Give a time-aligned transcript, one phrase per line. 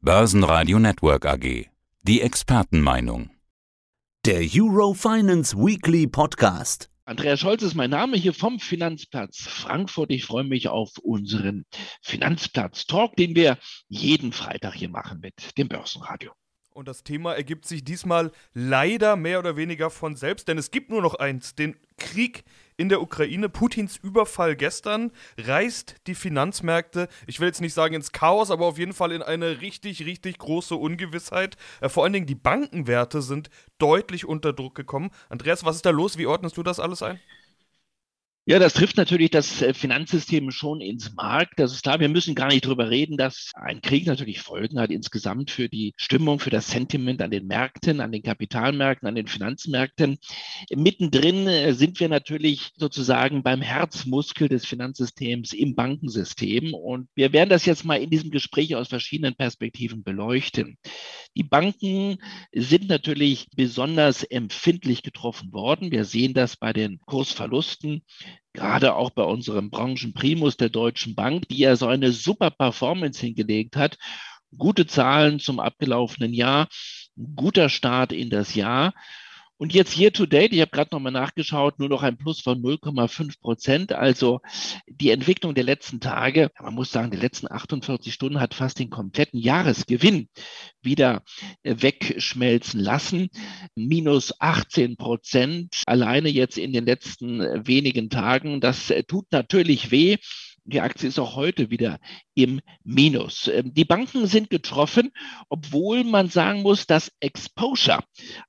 [0.00, 1.66] Börsenradio Network AG.
[2.02, 3.30] Die Expertenmeinung.
[4.24, 6.88] Der Eurofinance Weekly Podcast.
[7.04, 10.12] Andreas Scholz ist mein Name hier vom Finanzplatz Frankfurt.
[10.12, 11.64] Ich freue mich auf unseren
[12.02, 13.58] Finanzplatz-Talk, den wir
[13.88, 16.30] jeden Freitag hier machen mit dem Börsenradio.
[16.70, 20.90] Und das Thema ergibt sich diesmal leider mehr oder weniger von selbst, denn es gibt
[20.90, 22.44] nur noch eins, den Krieg
[22.78, 23.50] in der Ukraine.
[23.50, 28.78] Putins Überfall gestern reißt die Finanzmärkte, ich will jetzt nicht sagen ins Chaos, aber auf
[28.78, 31.58] jeden Fall in eine richtig, richtig große Ungewissheit.
[31.82, 35.10] Äh, vor allen Dingen die Bankenwerte sind deutlich unter Druck gekommen.
[35.28, 36.16] Andreas, was ist da los?
[36.16, 37.20] Wie ordnest du das alles ein?
[38.50, 41.50] Ja, das trifft natürlich das äh, Finanzsystem schon ins Mark.
[41.56, 42.00] Das ist klar.
[42.00, 45.92] Wir müssen gar nicht drüber reden, dass ein Krieg natürlich Folgen hat insgesamt für die
[45.98, 50.16] Stimmung, für das Sentiment an den Märkten, an den Kapitalmärkten, an den Finanzmärkten.
[50.74, 56.72] Mittendrin äh, sind wir natürlich sozusagen beim Herzmuskel des Finanzsystems im Bankensystem.
[56.72, 60.78] Und wir werden das jetzt mal in diesem Gespräch aus verschiedenen Perspektiven beleuchten.
[61.36, 62.16] Die Banken
[62.52, 65.92] sind natürlich besonders empfindlich getroffen worden.
[65.92, 68.02] Wir sehen das bei den Kursverlusten
[68.52, 73.76] gerade auch bei unserem Branchenprimus der Deutschen Bank, die ja so eine super Performance hingelegt
[73.76, 73.98] hat.
[74.56, 76.68] Gute Zahlen zum abgelaufenen Jahr,
[77.36, 78.94] guter Start in das Jahr.
[79.58, 82.62] Und jetzt year to date, ich habe gerade nochmal nachgeschaut, nur noch ein Plus von
[82.62, 83.92] 0,5 Prozent.
[83.92, 84.40] Also
[84.86, 88.88] die Entwicklung der letzten Tage, man muss sagen, die letzten 48 Stunden hat fast den
[88.88, 90.28] kompletten Jahresgewinn
[90.80, 91.24] wieder
[91.64, 93.30] äh, wegschmelzen lassen.
[93.74, 98.60] Minus 18 Prozent alleine jetzt in den letzten äh, wenigen Tagen.
[98.60, 100.18] Das äh, tut natürlich weh.
[100.70, 101.98] Die Aktie ist auch heute wieder
[102.34, 103.48] im Minus.
[103.48, 105.10] Ähm, die Banken sind getroffen,
[105.48, 108.00] obwohl man sagen muss, dass Exposure,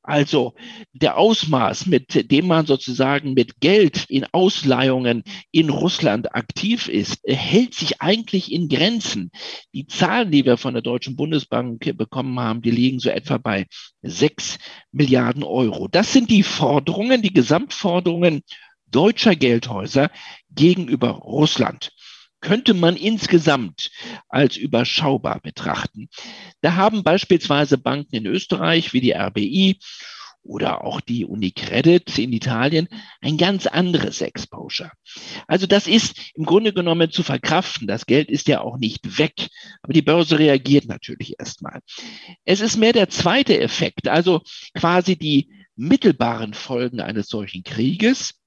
[0.04, 0.54] also
[0.92, 7.74] der Ausmaß, mit dem man sozusagen mit Geld in Ausleihungen in Russland aktiv ist, hält
[7.74, 9.32] sich eigentlich in Grenzen.
[9.74, 13.66] Die Zahlen, die wir von der Deutschen Bundesbank bekommen haben, die liegen so etwa bei
[14.02, 14.58] sechs
[14.92, 15.88] Milliarden Euro.
[15.88, 18.42] Das sind die Forderungen, die Gesamtforderungen
[18.92, 20.10] deutscher Geldhäuser
[20.52, 21.92] gegenüber Russland
[22.42, 23.92] könnte man insgesamt
[24.30, 26.10] als überschaubar betrachten.
[26.62, 29.80] Da haben beispielsweise Banken in Österreich wie die RBI
[30.42, 32.88] oder auch die Unicredit in Italien
[33.22, 34.92] ein ganz anderes Exposure.
[35.48, 37.88] Also das ist im Grunde genommen zu verkraften.
[37.88, 39.50] Das Geld ist ja auch nicht weg,
[39.82, 41.82] aber die Börse reagiert natürlich erstmal.
[42.46, 44.42] Es ist mehr der zweite Effekt, also
[44.74, 48.40] quasi die mittelbaren Folgen eines solchen Krieges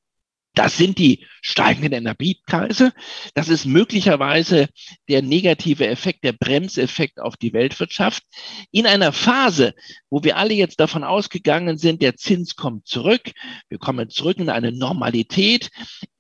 [0.55, 2.93] das sind die steigenden Energiepreise.
[3.35, 4.69] Das ist möglicherweise
[5.09, 8.23] der negative Effekt, der Bremseffekt auf die Weltwirtschaft.
[8.71, 9.75] In einer Phase,
[10.11, 13.33] wo wir alle jetzt davon ausgegangen sind, der Zins kommt zurück.
[13.69, 15.71] Wir kommen zurück in eine Normalität.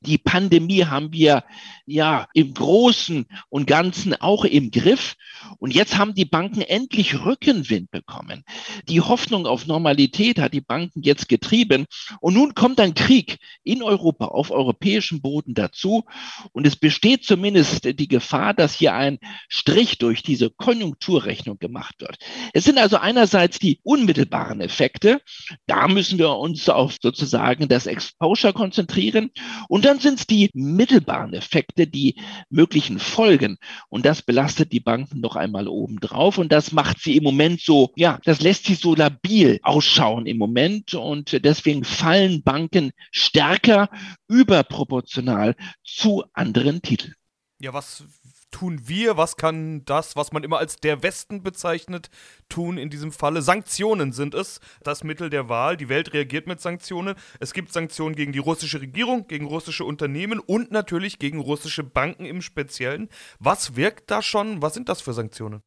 [0.00, 1.44] Die Pandemie haben wir
[1.86, 5.14] ja im Großen und Ganzen auch im Griff.
[5.58, 8.44] Und jetzt haben die Banken endlich Rückenwind bekommen.
[8.88, 11.86] Die Hoffnung auf Normalität hat die Banken jetzt getrieben.
[12.20, 16.04] Und nun kommt ein Krieg in Europa, auf europäischem Boden dazu.
[16.52, 19.18] Und es besteht zumindest die Gefahr, dass hier ein
[19.48, 22.16] Strich durch diese Konjunkturrechnung gemacht wird.
[22.52, 25.20] Es sind also einerseits die unmittelbaren Effekte.
[25.66, 29.30] Da müssen wir uns auf sozusagen das Exposure konzentrieren.
[29.68, 32.16] Und dann sind es die mittelbaren Effekte, die
[32.50, 33.58] möglichen Folgen.
[33.88, 36.38] Und das belastet die Banken noch einmal obendrauf.
[36.38, 40.38] Und das macht sie im Moment so, ja, das lässt sie so labil ausschauen im
[40.38, 40.94] Moment.
[40.94, 43.88] Und deswegen fallen Banken stärker
[44.28, 47.14] überproportional zu anderen Titeln.
[47.60, 48.04] Ja, was
[48.50, 49.16] tun wir?
[49.16, 52.10] Was kann das, was man immer als der Westen bezeichnet,
[52.48, 53.42] tun in diesem Falle?
[53.42, 55.76] Sanktionen sind es, das Mittel der Wahl.
[55.76, 57.16] Die Welt reagiert mit Sanktionen.
[57.40, 62.24] Es gibt Sanktionen gegen die russische Regierung, gegen russische Unternehmen und natürlich gegen russische Banken
[62.24, 63.08] im Speziellen.
[63.38, 64.62] Was wirkt da schon?
[64.62, 65.62] Was sind das für Sanktionen?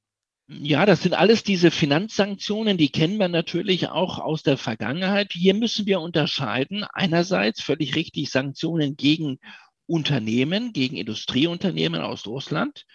[0.47, 5.33] Ja, das sind alles diese Finanzsanktionen, die kennen wir natürlich auch aus der Vergangenheit.
[5.33, 6.83] Hier müssen wir unterscheiden.
[6.83, 9.39] Einerseits völlig richtig Sanktionen gegen
[9.87, 12.85] Unternehmen, gegen Industrieunternehmen aus Russland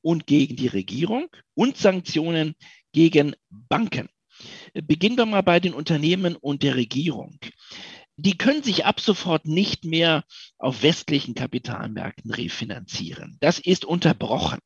[0.00, 2.56] und gegen die Regierung und Sanktionen
[2.92, 4.08] gegen Banken.
[4.74, 7.38] Beginnen wir mal bei den Unternehmen und der Regierung.
[8.16, 10.24] Die können sich ab sofort nicht mehr
[10.58, 13.36] auf westlichen Kapitalmärkten refinanzieren.
[13.40, 14.58] Das ist unterbrochen.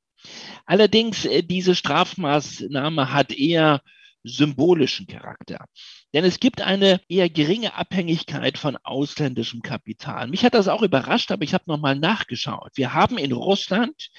[0.66, 3.80] Allerdings, äh, diese Strafmaßnahme hat eher
[4.22, 5.64] symbolischen Charakter.
[6.12, 10.28] Denn es gibt eine eher geringe Abhängigkeit von ausländischem Kapital.
[10.28, 12.72] Mich hat das auch überrascht, aber ich habe nochmal nachgeschaut.
[12.74, 14.10] Wir haben in Russland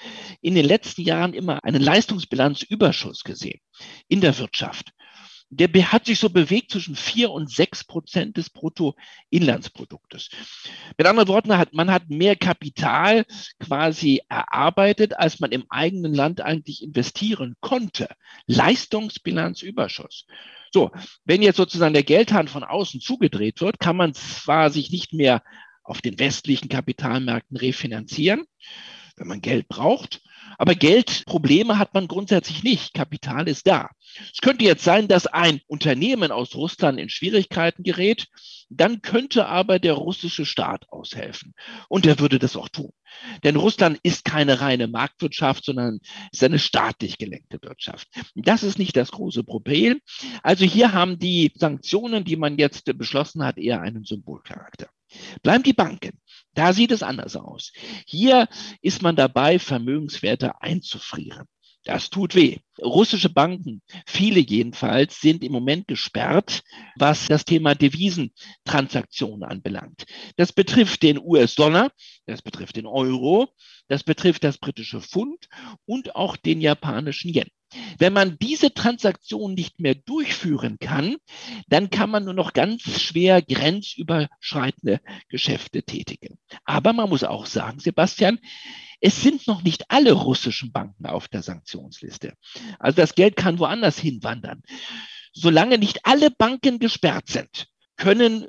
[0.42, 3.60] in den letzten Jahren immer einen Leistungsbilanzüberschuss gesehen
[4.08, 4.92] in der Wirtschaft.
[5.54, 10.30] Der hat sich so bewegt zwischen vier und sechs Prozent des Bruttoinlandsproduktes.
[10.98, 13.26] Mit anderen Worten, hat, man hat mehr Kapital
[13.60, 18.08] quasi erarbeitet, als man im eigenen Land eigentlich investieren konnte.
[18.48, 20.26] Leistungsbilanzüberschuss.
[20.72, 20.92] So,
[21.26, 25.44] wenn jetzt sozusagen der Geldhahn von außen zugedreht wird, kann man zwar sich nicht mehr
[25.84, 28.46] auf den westlichen Kapitalmärkten refinanzieren,
[29.18, 30.22] wenn man Geld braucht,
[30.58, 32.94] aber Geldprobleme hat man grundsätzlich nicht.
[32.94, 33.90] Kapital ist da.
[34.32, 38.28] Es könnte jetzt sein, dass ein Unternehmen aus Russland in Schwierigkeiten gerät.
[38.70, 41.54] Dann könnte aber der russische Staat aushelfen.
[41.90, 42.92] Und er würde das auch tun.
[43.44, 46.00] Denn Russland ist keine reine Marktwirtschaft, sondern
[46.32, 48.08] ist eine staatlich gelenkte Wirtschaft.
[48.36, 50.00] Das ist nicht das große Problem.
[50.44, 54.90] Also hier haben die Sanktionen, die man jetzt beschlossen hat, eher einen Symbolcharakter.
[55.44, 56.20] Bleiben die Banken.
[56.54, 57.72] Da sieht es anders aus.
[58.06, 58.48] Hier
[58.82, 61.48] ist man dabei, Vermögenswerte einzufrieren.
[61.84, 62.58] Das tut weh.
[62.80, 66.64] Russische Banken, viele jedenfalls, sind im Moment gesperrt,
[66.96, 70.06] was das Thema Devisentransaktionen anbelangt.
[70.38, 71.92] Das betrifft den US-Dollar,
[72.28, 73.50] das betrifft den Euro,
[73.88, 75.48] das betrifft das britische Pfund
[75.86, 77.50] und auch den japanischen Yen.
[77.98, 81.16] Wenn man diese Transaktion nicht mehr durchführen kann,
[81.68, 85.00] dann kann man nur noch ganz schwer grenzüberschreitende
[85.30, 86.38] Geschäfte tätigen.
[86.66, 88.40] Aber man muss auch sagen, Sebastian,
[89.02, 92.34] es sind noch nicht alle russischen Banken auf der Sanktionsliste.
[92.80, 94.62] Also das Geld kann woanders hinwandern.
[95.34, 97.68] Solange nicht alle Banken gesperrt sind,
[97.98, 98.48] können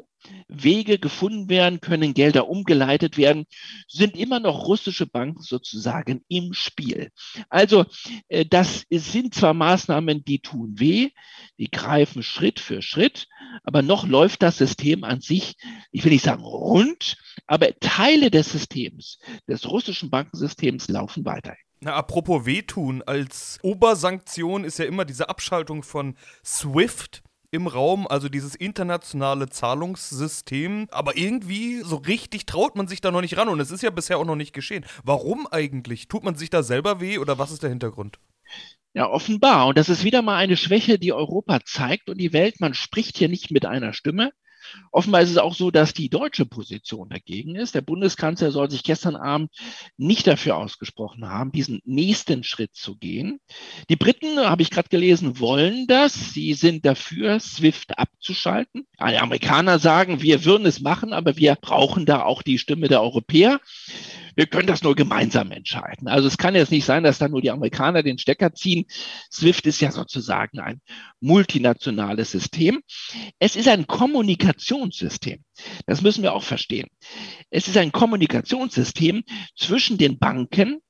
[0.49, 3.46] Wege gefunden werden, können Gelder umgeleitet werden,
[3.88, 7.10] sind immer noch russische Banken sozusagen im Spiel.
[7.48, 7.87] Also
[8.28, 11.10] äh, das sind zwar Maßnahmen, die tun weh,
[11.58, 13.26] die greifen Schritt für Schritt,
[13.64, 15.56] aber noch läuft das System an sich,
[15.90, 17.16] ich will nicht sagen rund,
[17.46, 19.19] aber Teile des Systems,
[19.49, 21.54] des russischen Bankensystems laufen weiter.
[21.81, 28.28] Na, apropos wehtun, als Obersanktion ist ja immer diese Abschaltung von SWIFT im Raum, also
[28.28, 30.88] dieses internationale Zahlungssystem.
[30.90, 33.90] Aber irgendwie so richtig traut man sich da noch nicht ran und es ist ja
[33.90, 34.84] bisher auch noch nicht geschehen.
[35.05, 36.08] Warum eigentlich?
[36.08, 38.19] Tut man sich da selber weh oder was ist der Hintergrund?
[38.94, 39.69] Ja, offenbar.
[39.69, 42.61] Und das ist wieder mal eine Schwäche, die Europa zeigt und die Welt.
[42.61, 44.33] Man spricht hier nicht mit einer Stimme.
[44.91, 47.75] Offenbar ist es auch so, dass die deutsche Position dagegen ist.
[47.75, 49.50] Der Bundeskanzler soll sich gestern Abend
[49.97, 53.41] nicht dafür ausgesprochen haben, diesen nächsten Schritt zu gehen.
[53.89, 56.33] Die Briten, habe ich gerade gelesen, wollen das.
[56.33, 58.87] Sie sind dafür, SWIFT abzuschalten.
[59.00, 63.03] Die Amerikaner sagen, wir würden es machen, aber wir brauchen da auch die Stimme der
[63.03, 63.61] Europäer
[64.34, 66.08] wir können das nur gemeinsam entscheiden.
[66.08, 68.87] Also es kann jetzt nicht sein, dass da nur die Amerikaner den Stecker ziehen.
[69.31, 70.81] SWIFT ist ja sozusagen ein
[71.20, 72.82] multinationales System.
[73.38, 75.43] Es ist ein Kommunikationssystem.
[75.87, 76.88] Das müssen wir auch verstehen.
[77.50, 79.23] Es ist ein Kommunikationssystem
[79.56, 80.81] zwischen den Banken,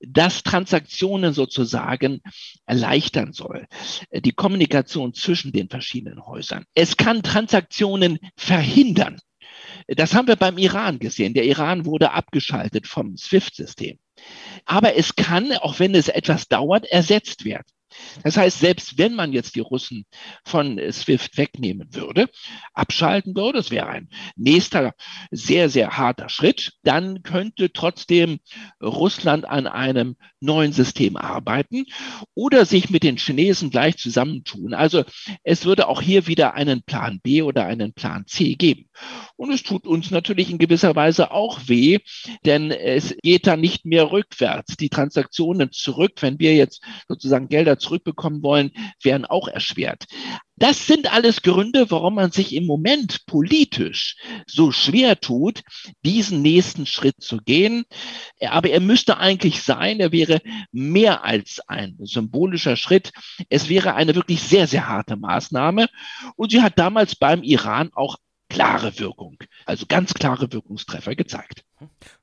[0.00, 2.20] das Transaktionen sozusagen
[2.66, 3.66] erleichtern soll.
[4.12, 6.64] Die Kommunikation zwischen den verschiedenen Häusern.
[6.74, 9.18] Es kann Transaktionen verhindern.
[9.96, 11.34] Das haben wir beim Iran gesehen.
[11.34, 13.98] Der Iran wurde abgeschaltet vom SWIFT-System.
[14.64, 17.66] Aber es kann, auch wenn es etwas dauert, ersetzt werden.
[18.22, 20.04] Das heißt, selbst wenn man jetzt die Russen
[20.44, 22.28] von SWIFT wegnehmen würde,
[22.72, 24.94] abschalten würde, das wäre ein nächster
[25.30, 28.38] sehr, sehr harter Schritt, dann könnte trotzdem
[28.80, 31.84] Russland an einem neuen System arbeiten
[32.34, 34.74] oder sich mit den Chinesen gleich zusammentun.
[34.74, 35.04] Also
[35.42, 38.88] es würde auch hier wieder einen Plan B oder einen Plan C geben.
[39.40, 42.00] Und es tut uns natürlich in gewisser Weise auch weh,
[42.44, 44.76] denn es geht dann nicht mehr rückwärts.
[44.76, 48.70] Die Transaktionen zurück, wenn wir jetzt sozusagen Gelder zurückbekommen wollen,
[49.02, 50.04] werden auch erschwert.
[50.56, 54.16] Das sind alles Gründe, warum man sich im Moment politisch
[54.46, 55.62] so schwer tut,
[56.04, 57.84] diesen nächsten Schritt zu gehen.
[58.46, 63.10] Aber er müsste eigentlich sein, er wäre mehr als ein symbolischer Schritt.
[63.48, 65.86] Es wäre eine wirklich sehr, sehr harte Maßnahme.
[66.36, 68.18] Und sie hat damals beim Iran auch
[68.50, 71.64] klare Wirkung, also ganz klare Wirkungstreffer gezeigt.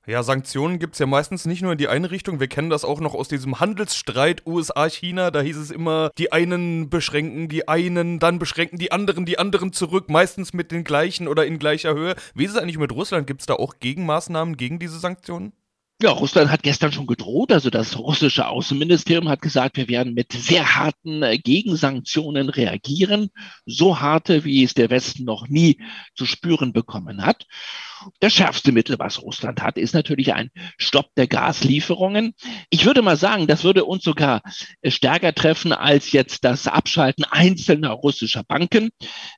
[0.06, 2.40] Ja, Sanktionen gibt es ja meistens nicht nur in die eine Richtung.
[2.40, 5.32] Wir kennen das auch noch aus diesem Handelsstreit USA-China.
[5.32, 9.74] Da hieß es immer, die einen beschränken die einen, dann beschränken die anderen die anderen
[9.74, 12.16] zurück, meistens mit den gleichen oder in gleicher Höhe.
[12.36, 13.26] Wie ist es eigentlich mit Russland?
[13.26, 15.54] Gibt es da auch Gegenmaßnahmen gegen diese Sanktionen?
[16.00, 17.52] Ja, Russland hat gestern schon gedroht.
[17.52, 23.30] Also das russische Außenministerium hat gesagt, wir werden mit sehr harten äh, Gegensanktionen reagieren.
[23.66, 25.82] So harte, wie es der Westen noch nie
[26.14, 27.48] zu spüren bekommen hat.
[28.20, 32.36] Das schärfste Mittel, was Russland hat, ist natürlich ein Stopp der Gaslieferungen.
[32.70, 34.44] Ich würde mal sagen, das würde uns sogar
[34.82, 38.90] äh, stärker treffen als jetzt das Abschalten einzelner russischer Banken.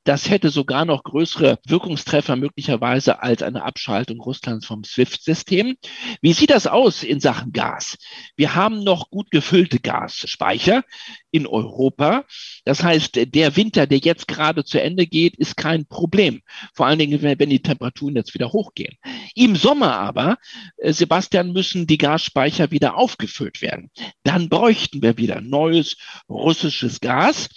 [0.03, 5.77] Das hätte sogar noch größere Wirkungstreffer möglicherweise als eine Abschaltung Russlands vom SWIFT-System.
[6.21, 7.95] Wie sieht sieht das aus in Sachen Gas?
[8.35, 10.83] Wir haben noch gut gefüllte Gasspeicher
[11.29, 12.25] in Europa.
[12.65, 16.41] Das heißt, der Winter, der jetzt gerade zu Ende geht, ist kein Problem.
[16.73, 18.97] Vor allen Dingen, wenn die Temperaturen jetzt wieder hochgehen.
[19.35, 20.39] Im Sommer aber,
[20.77, 23.91] äh, Sebastian, müssen die Gasspeicher wieder aufgefüllt werden.
[24.23, 27.49] Dann bräuchten wir wieder neues russisches Gas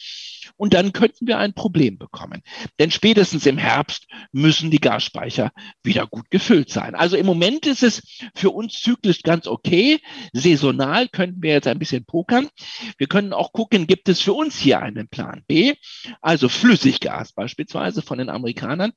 [0.62, 2.40] und dann könnten wir ein Problem bekommen.
[2.78, 5.50] Denn spätestens im Herbst müssen die Gasspeicher
[5.83, 6.95] wieder gut gefüllt sein.
[6.95, 8.00] Also im Moment ist es
[8.37, 9.99] für uns zyklisch ganz okay.
[10.33, 12.49] Saisonal könnten wir jetzt ein bisschen pokern.
[12.97, 15.75] Wir können auch gucken, gibt es für uns hier einen Plan B,
[16.21, 18.92] also Flüssiggas beispielsweise von den Amerikanern.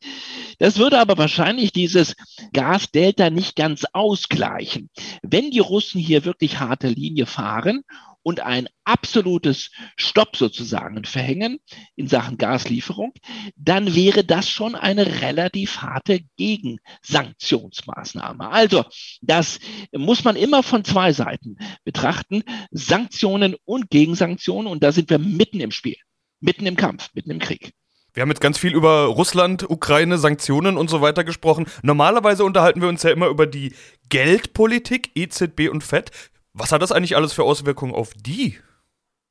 [0.60, 2.16] Das würde aber wahrscheinlich dieses
[2.54, 4.92] Gasdelta nicht ganz ausgleichen.
[5.24, 7.82] Wenn die Russen hier wirklich harte Linie fahren
[8.26, 11.60] und ein absolutes Stopp sozusagen verhängen
[11.96, 13.14] in Sachen Gaslieferung,
[13.56, 18.50] dann wäre das schon eine relativ harte Gegensanktionsmaßnahme.
[18.50, 18.84] Also
[19.22, 19.60] das
[19.92, 22.42] muss man immer von zwei Seiten betrachten,
[22.72, 25.98] Sanktionen und Gegensanktionen und da sind wir mitten im Spiel,
[26.40, 27.74] mitten im Kampf, mitten im Krieg.
[28.16, 31.68] Wir haben jetzt ganz viel über Russland, Ukraine, Sanktionen und so weiter gesprochen.
[31.84, 33.76] Normalerweise unterhalten wir uns ja immer über die
[34.10, 36.10] Geldpolitik, EZB und FED.
[36.58, 38.58] Was hat das eigentlich alles für Auswirkungen auf die?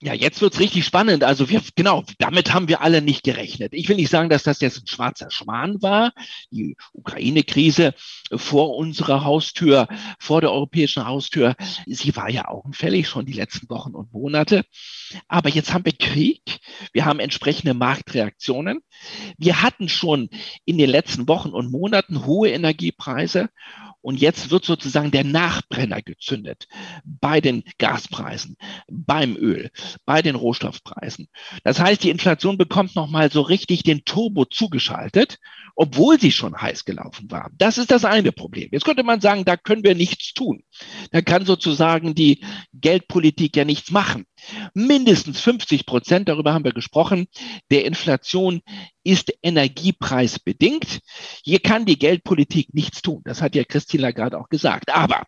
[0.02, 1.24] Ja, jetzt wird's richtig spannend.
[1.24, 3.72] Also wir, genau, damit haben wir alle nicht gerechnet.
[3.72, 6.12] Ich will nicht sagen, dass das jetzt ein schwarzer Schwan war.
[6.50, 7.94] Die Ukraine-Krise
[8.30, 9.88] vor unserer Haustür,
[10.18, 14.66] vor der europäischen Haustür, sie war ja augenfällig schon die letzten Wochen und Monate.
[15.26, 16.58] Aber jetzt haben wir Krieg.
[16.92, 18.80] Wir haben entsprechende Marktreaktionen.
[19.38, 20.28] Wir hatten schon
[20.66, 23.48] in den letzten Wochen und Monaten hohe Energiepreise.
[24.04, 26.68] Und jetzt wird sozusagen der Nachbrenner gezündet
[27.04, 29.70] bei den Gaspreisen, beim Öl,
[30.04, 31.28] bei den Rohstoffpreisen.
[31.62, 35.38] Das heißt, die Inflation bekommt nochmal so richtig den Turbo zugeschaltet,
[35.74, 37.50] obwohl sie schon heiß gelaufen war.
[37.56, 38.68] Das ist das eine Problem.
[38.72, 40.62] Jetzt könnte man sagen, da können wir nichts tun.
[41.10, 42.44] Da kann sozusagen die
[42.74, 44.26] Geldpolitik ja nichts machen.
[44.74, 47.26] Mindestens 50 Prozent, darüber haben wir gesprochen,
[47.70, 48.62] der Inflation
[49.02, 51.00] ist energiepreisbedingt.
[51.44, 53.22] Hier kann die Geldpolitik nichts tun.
[53.24, 54.94] Das hat ja Christine Lagarde auch gesagt.
[54.94, 55.24] Aber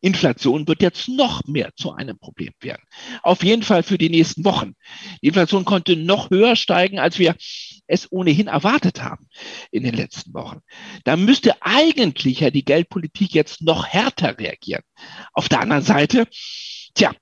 [0.00, 2.82] Inflation wird jetzt noch mehr zu einem Problem werden.
[3.22, 4.74] Auf jeden Fall für die nächsten Wochen.
[5.22, 7.34] Die Inflation konnte noch höher steigen, als wir
[7.86, 9.28] es ohnehin erwartet haben
[9.70, 10.60] in den letzten Wochen.
[11.04, 14.82] Da müsste eigentlich ja die Geldpolitik jetzt noch härter reagieren.
[15.32, 16.26] Auf der anderen Seite
[16.94, 17.12] Tja,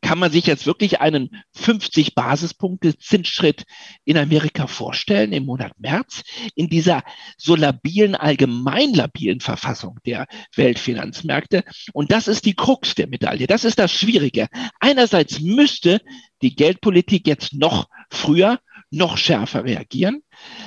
[0.00, 3.64] kann man sich jetzt wirklich einen 50 Basispunkte Zinsschritt
[4.04, 6.22] in Amerika vorstellen im Monat März
[6.54, 7.02] in dieser
[7.36, 10.26] so labilen, allgemein labilen Verfassung der
[10.56, 11.64] Weltfinanzmärkte?
[11.92, 13.46] Und das ist die Krux der Medaille.
[13.46, 14.48] Das ist das Schwierige.
[14.80, 16.00] Einerseits müsste
[16.42, 18.58] die Geldpolitik jetzt noch früher
[18.92, 20.22] noch schärfer reagieren.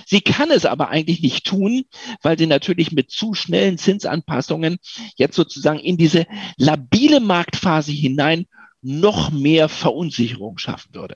[0.05, 1.85] Sie kann es aber eigentlich nicht tun,
[2.21, 4.77] weil sie natürlich mit zu schnellen Zinsanpassungen
[5.15, 6.25] jetzt sozusagen in diese
[6.57, 8.45] labile Marktphase hinein
[8.85, 11.15] noch mehr Verunsicherung schaffen würde.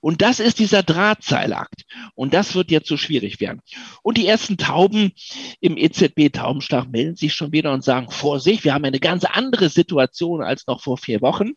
[0.00, 1.84] Und das ist dieser Drahtseilakt.
[2.14, 3.60] Und das wird jetzt so schwierig werden.
[4.02, 5.12] Und die ersten Tauben
[5.60, 10.42] im EZB-Taubenschlag melden sich schon wieder und sagen, Vorsicht, wir haben eine ganz andere Situation
[10.42, 11.52] als noch vor vier Wochen.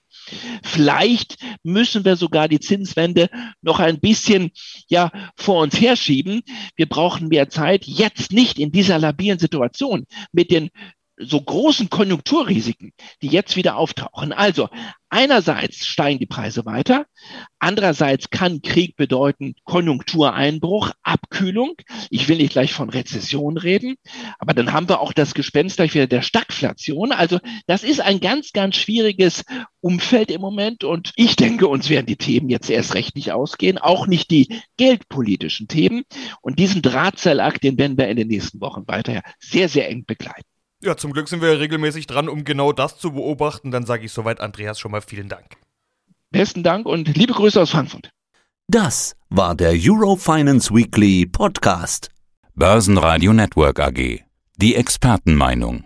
[0.63, 3.29] Vielleicht müssen wir sogar die Zinswende
[3.61, 4.51] noch ein bisschen
[4.89, 6.41] ja, vor uns herschieben.
[6.75, 7.85] Wir brauchen mehr Zeit.
[7.85, 10.69] Jetzt nicht in dieser labilen Situation mit den
[11.17, 12.91] so großen Konjunkturrisiken,
[13.21, 14.33] die jetzt wieder auftauchen.
[14.33, 14.69] Also
[15.09, 17.05] einerseits steigen die Preise weiter,
[17.59, 21.73] andererseits kann Krieg bedeuten Konjunktureinbruch, Abkühlung.
[22.09, 23.95] Ich will nicht gleich von Rezession reden,
[24.39, 27.11] aber dann haben wir auch das Gespenst gleich wieder der Stagflation.
[27.11, 29.43] Also das ist ein ganz, ganz schwieriges
[29.81, 33.77] Umfeld im Moment und ich denke, uns werden die Themen jetzt erst recht nicht ausgehen,
[33.77, 36.03] auch nicht die geldpolitischen Themen.
[36.41, 40.52] Und diesen Drahtseilakt, den werden wir in den nächsten Wochen weiter sehr, sehr eng begleiten.
[40.83, 43.71] Ja, zum Glück sind wir regelmäßig dran, um genau das zu beobachten.
[43.71, 45.55] Dann sage ich soweit Andreas schon mal vielen Dank.
[46.29, 48.09] Besten Dank und liebe Grüße aus Frankfurt.
[48.67, 52.09] Das war der Eurofinance Weekly Podcast.
[52.55, 54.23] Börsenradio Network AG.
[54.57, 55.85] Die Expertenmeinung.